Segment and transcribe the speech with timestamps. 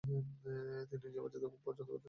[0.03, 1.99] তিনি নিজের বাচ্চাদের খুব পছন্দ করতেন।